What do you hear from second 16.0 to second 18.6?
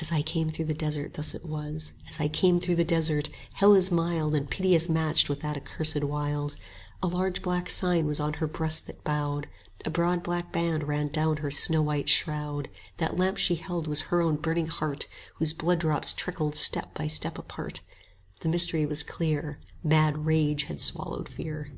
trickled step by step apart: 85 The